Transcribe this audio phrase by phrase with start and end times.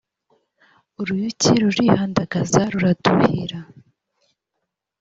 [0.99, 3.59] uruyuki rurihandagaza ruraduhira